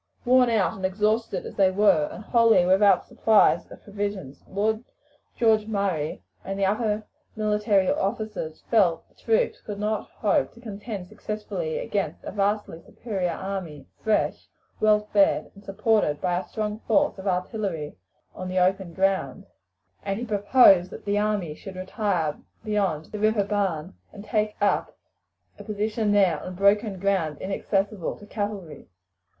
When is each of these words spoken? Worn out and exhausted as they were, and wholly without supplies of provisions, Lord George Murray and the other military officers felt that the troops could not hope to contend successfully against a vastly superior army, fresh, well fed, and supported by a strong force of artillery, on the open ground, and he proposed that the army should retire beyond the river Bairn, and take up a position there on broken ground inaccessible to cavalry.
Worn 0.25 0.49
out 0.49 0.73
and 0.73 0.83
exhausted 0.83 1.45
as 1.45 1.53
they 1.57 1.69
were, 1.69 2.09
and 2.11 2.23
wholly 2.23 2.65
without 2.65 3.05
supplies 3.05 3.69
of 3.69 3.83
provisions, 3.83 4.43
Lord 4.47 4.83
George 5.37 5.67
Murray 5.67 6.23
and 6.43 6.57
the 6.57 6.65
other 6.65 7.03
military 7.35 7.87
officers 7.87 8.61
felt 8.71 9.07
that 9.07 9.15
the 9.19 9.23
troops 9.23 9.61
could 9.61 9.77
not 9.77 10.09
hope 10.09 10.53
to 10.53 10.59
contend 10.59 11.05
successfully 11.05 11.77
against 11.77 12.23
a 12.23 12.31
vastly 12.31 12.81
superior 12.83 13.29
army, 13.33 13.85
fresh, 14.03 14.47
well 14.79 15.01
fed, 15.13 15.51
and 15.53 15.63
supported 15.63 16.19
by 16.19 16.39
a 16.39 16.47
strong 16.47 16.79
force 16.87 17.19
of 17.19 17.27
artillery, 17.27 17.95
on 18.33 18.47
the 18.49 18.57
open 18.57 18.93
ground, 18.95 19.45
and 20.01 20.17
he 20.19 20.25
proposed 20.25 20.89
that 20.89 21.05
the 21.05 21.19
army 21.19 21.53
should 21.53 21.75
retire 21.75 22.37
beyond 22.65 23.05
the 23.11 23.19
river 23.19 23.43
Bairn, 23.43 23.93
and 24.11 24.25
take 24.25 24.55
up 24.59 24.97
a 25.59 25.63
position 25.63 26.11
there 26.11 26.41
on 26.41 26.55
broken 26.55 26.97
ground 26.97 27.39
inaccessible 27.39 28.17
to 28.17 28.25
cavalry. 28.25 28.87